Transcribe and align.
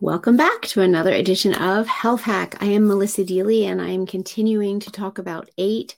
Welcome 0.00 0.36
back 0.36 0.62
to 0.62 0.80
another 0.80 1.10
edition 1.10 1.54
of 1.54 1.88
Health 1.88 2.20
Hack. 2.20 2.62
I 2.62 2.66
am 2.66 2.86
Melissa 2.86 3.24
Deely, 3.24 3.64
and 3.64 3.82
I 3.82 3.88
am 3.88 4.06
continuing 4.06 4.78
to 4.78 4.92
talk 4.92 5.18
about 5.18 5.50
eight 5.58 5.96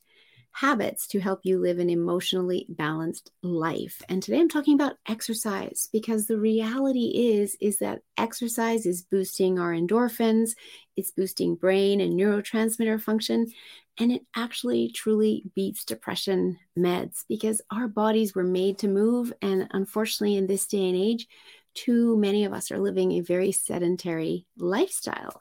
habits 0.52 1.06
to 1.08 1.20
help 1.20 1.40
you 1.42 1.58
live 1.58 1.78
an 1.78 1.90
emotionally 1.90 2.64
balanced 2.70 3.30
life. 3.42 4.00
And 4.08 4.22
today 4.22 4.40
I'm 4.40 4.48
talking 4.48 4.74
about 4.74 4.96
exercise 5.06 5.90
because 5.92 6.26
the 6.26 6.38
reality 6.38 7.12
is 7.14 7.58
is 7.60 7.76
that 7.80 8.00
exercise 8.16 8.86
is 8.86 9.02
boosting 9.02 9.58
our 9.58 9.74
endorphins, 9.74 10.52
it's 10.96 11.10
boosting 11.10 11.54
brain 11.54 12.00
and 12.00 12.18
neurotransmitter 12.18 13.02
function, 13.02 13.52
and 13.98 14.10
it 14.10 14.22
actually 14.34 14.90
truly 14.92 15.44
beats 15.54 15.84
depression 15.84 16.58
meds 16.76 17.24
because 17.28 17.60
our 17.70 17.86
bodies 17.86 18.34
were 18.34 18.44
made 18.44 18.78
to 18.78 18.88
move 18.88 19.30
and 19.42 19.68
unfortunately 19.72 20.36
in 20.36 20.46
this 20.46 20.66
day 20.66 20.88
and 20.88 20.96
age 20.96 21.28
too 21.74 22.16
many 22.16 22.44
of 22.44 22.52
us 22.52 22.70
are 22.70 22.78
living 22.78 23.12
a 23.12 23.20
very 23.20 23.52
sedentary 23.52 24.46
lifestyle. 24.56 25.40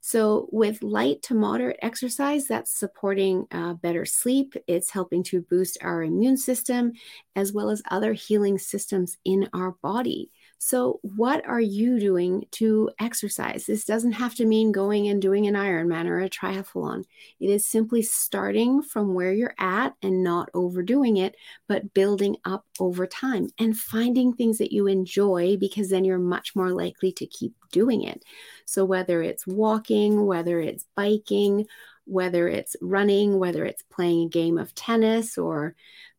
So, 0.00 0.50
with 0.52 0.82
light 0.82 1.22
to 1.22 1.34
moderate 1.34 1.78
exercise, 1.80 2.46
that's 2.46 2.70
supporting 2.78 3.46
uh, 3.50 3.72
better 3.74 4.04
sleep. 4.04 4.54
It's 4.66 4.90
helping 4.90 5.22
to 5.24 5.40
boost 5.40 5.78
our 5.80 6.02
immune 6.02 6.36
system 6.36 6.92
as 7.34 7.54
well 7.54 7.70
as 7.70 7.82
other 7.90 8.12
healing 8.12 8.58
systems 8.58 9.16
in 9.24 9.48
our 9.54 9.76
body. 9.82 10.30
So, 10.66 10.98
what 11.02 11.46
are 11.46 11.60
you 11.60 12.00
doing 12.00 12.46
to 12.52 12.88
exercise? 12.98 13.66
This 13.66 13.84
doesn't 13.84 14.12
have 14.12 14.34
to 14.36 14.46
mean 14.46 14.72
going 14.72 15.08
and 15.08 15.20
doing 15.20 15.46
an 15.46 15.52
Ironman 15.52 16.06
or 16.06 16.20
a 16.20 16.30
triathlon. 16.30 17.04
It 17.38 17.50
is 17.50 17.68
simply 17.68 18.00
starting 18.00 18.80
from 18.80 19.12
where 19.12 19.34
you're 19.34 19.54
at 19.58 19.92
and 20.00 20.24
not 20.24 20.48
overdoing 20.54 21.18
it, 21.18 21.36
but 21.68 21.92
building 21.92 22.38
up 22.46 22.64
over 22.80 23.06
time 23.06 23.50
and 23.58 23.76
finding 23.76 24.32
things 24.32 24.56
that 24.56 24.72
you 24.72 24.86
enjoy 24.86 25.58
because 25.58 25.90
then 25.90 26.02
you're 26.02 26.18
much 26.18 26.56
more 26.56 26.70
likely 26.70 27.12
to 27.12 27.26
keep 27.26 27.52
doing 27.70 28.02
it. 28.02 28.24
So, 28.64 28.86
whether 28.86 29.20
it's 29.20 29.46
walking, 29.46 30.24
whether 30.24 30.60
it's 30.60 30.86
biking, 30.96 31.66
whether 32.06 32.48
it's 32.48 32.76
running, 32.80 33.38
whether 33.38 33.64
it's 33.64 33.82
playing 33.90 34.26
a 34.26 34.30
game 34.30 34.58
of 34.58 34.74
tennis 34.74 35.38
or 35.38 35.74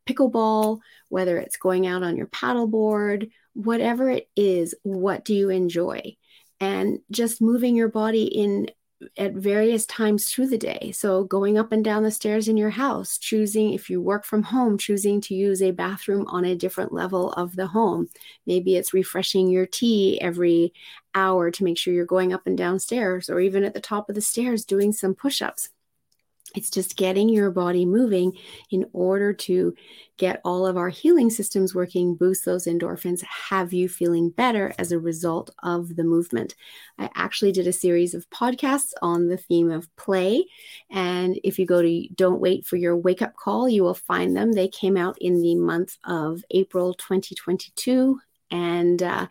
pickleball, 0.06 0.80
whether 1.10 1.38
it's 1.38 1.58
going 1.58 1.88
out 1.88 2.04
on 2.04 2.18
your 2.18 2.28
paddleboard, 2.28 3.32
whatever 3.54 4.10
it 4.10 4.30
is, 4.36 4.76
what 4.84 5.26
do 5.26 5.34
you 5.34 5.50
enjoy? 5.50 6.16
And 6.60 7.00
just 7.12 7.42
moving 7.42 7.76
your 7.76 7.90
body 7.90 8.26
in 8.26 8.68
at 9.18 9.34
various 9.34 9.86
times 9.86 10.30
through 10.30 10.48
the 10.48 10.58
day. 10.58 10.92
So, 10.94 11.24
going 11.26 11.58
up 11.58 11.72
and 11.72 11.84
down 11.84 12.04
the 12.04 12.12
stairs 12.12 12.48
in 12.48 12.58
your 12.58 12.70
house, 12.70 13.18
choosing 13.18 13.74
if 13.74 13.90
you 13.90 14.02
work 14.02 14.26
from 14.26 14.44
home, 14.44 14.78
choosing 14.78 15.20
to 15.22 15.36
use 15.36 15.62
a 15.62 15.72
bathroom 15.72 16.26
on 16.28 16.46
a 16.46 16.56
different 16.56 16.94
level 16.94 17.34
of 17.34 17.56
the 17.56 17.68
home. 17.68 18.08
Maybe 18.46 18.76
it's 18.76 18.94
refreshing 18.94 19.50
your 19.50 19.66
tea 19.66 20.20
every 20.22 20.74
hour 21.14 21.52
to 21.52 21.64
make 21.64 21.78
sure 21.78 21.94
you're 21.94 22.06
going 22.06 22.34
up 22.34 22.48
and 22.48 22.58
down 22.58 22.80
stairs, 22.80 23.30
or 23.30 23.40
even 23.40 23.64
at 23.64 23.74
the 23.74 23.82
top 23.82 24.10
of 24.10 24.16
the 24.16 24.22
stairs 24.22 24.66
doing 24.66 24.94
some 24.94 25.14
push 25.14 25.42
ups. 25.42 25.70
It's 26.56 26.70
just 26.70 26.96
getting 26.96 27.30
your 27.30 27.52
body 27.52 27.86
moving 27.86 28.34
in 28.72 28.86
order 28.94 29.34
to 29.34 29.76
get 30.18 30.40
all 30.46 30.66
of 30.66 30.78
our 30.78 30.90
healing 30.90 31.30
systems 31.30 31.76
working, 31.76 32.16
boost 32.16 32.46
those 32.46 32.68
endorphins, 32.68 33.22
have 33.50 33.74
you 33.74 33.90
feeling 33.90 34.30
better 34.30 34.74
as 34.80 34.92
a 34.92 35.00
result 35.00 35.50
of 35.64 35.96
the 35.96 36.04
movement. 36.04 36.56
I 36.98 37.10
actually 37.16 37.52
did 37.52 37.68
a 37.68 37.74
series 37.74 38.14
of 38.14 38.30
podcasts 38.30 38.94
on 39.02 39.28
the 39.28 39.38
theme 39.38 39.72
of 39.72 39.94
play. 39.98 40.46
And 40.90 41.38
if 41.44 41.60
you 41.60 41.66
go 41.66 41.82
to 41.82 42.08
Don't 42.16 42.40
Wait 42.40 42.66
for 42.66 42.78
Your 42.78 42.96
Wake 42.96 43.22
Up 43.22 43.36
Call, 43.36 43.68
you 43.68 43.84
will 43.84 43.94
find 43.94 44.36
them. 44.36 44.54
They 44.54 44.70
came 44.70 44.96
out 44.96 45.18
in 45.20 45.42
the 45.42 45.56
month 45.56 45.98
of 46.06 46.44
April 46.52 46.94
2022. 46.94 48.20
And 48.52 49.04
uh, 49.04 49.28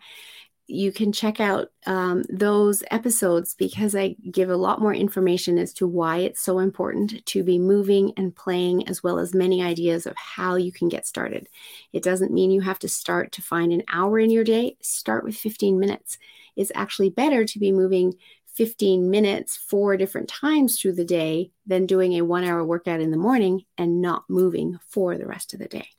you 0.67 0.91
can 0.91 1.11
check 1.11 1.39
out 1.39 1.69
um, 1.85 2.23
those 2.29 2.83
episodes 2.89 3.53
because 3.53 3.95
I 3.95 4.15
give 4.31 4.49
a 4.49 4.57
lot 4.57 4.81
more 4.81 4.93
information 4.93 5.57
as 5.57 5.73
to 5.73 5.87
why 5.87 6.17
it's 6.17 6.41
so 6.41 6.59
important 6.59 7.23
to 7.27 7.43
be 7.43 7.59
moving 7.59 8.13
and 8.17 8.35
playing, 8.35 8.87
as 8.87 9.03
well 9.03 9.19
as 9.19 9.33
many 9.33 9.61
ideas 9.61 10.07
of 10.07 10.15
how 10.17 10.55
you 10.55 10.71
can 10.71 10.89
get 10.89 11.05
started. 11.05 11.47
It 11.93 12.03
doesn't 12.03 12.33
mean 12.33 12.49
you 12.49 12.61
have 12.61 12.79
to 12.79 12.89
start 12.89 13.31
to 13.33 13.41
find 13.43 13.71
an 13.71 13.83
hour 13.91 14.17
in 14.17 14.31
your 14.31 14.43
day, 14.43 14.77
start 14.81 15.23
with 15.23 15.35
15 15.35 15.79
minutes. 15.79 16.17
It's 16.55 16.71
actually 16.73 17.09
better 17.11 17.45
to 17.45 17.59
be 17.59 17.71
moving 17.71 18.15
15 18.55 19.09
minutes 19.11 19.57
four 19.57 19.97
different 19.97 20.29
times 20.29 20.79
through 20.79 20.93
the 20.93 21.05
day 21.05 21.51
than 21.67 21.85
doing 21.85 22.13
a 22.13 22.21
one 22.21 22.43
hour 22.43 22.65
workout 22.65 23.01
in 23.01 23.11
the 23.11 23.17
morning 23.17 23.65
and 23.77 24.01
not 24.01 24.23
moving 24.29 24.79
for 24.87 25.17
the 25.17 25.27
rest 25.27 25.53
of 25.53 25.59
the 25.59 25.67
day. 25.67 25.89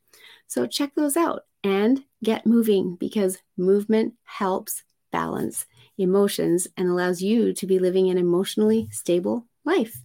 So 0.47 0.67
check 0.67 0.95
those 0.95 1.17
out 1.17 1.43
and 1.67 2.05
get 2.23 2.47
moving 2.47 2.95
because 2.95 3.39
movement 3.57 4.15
helps 4.25 4.83
balance 5.11 5.67
emotions 5.99 6.69
and 6.77 6.89
allows 6.89 7.21
you 7.21 7.53
to 7.53 7.67
be 7.67 7.79
living 7.79 8.09
an 8.09 8.19
emotionally 8.19 8.89
stable 8.91 9.47
life. 9.65 9.95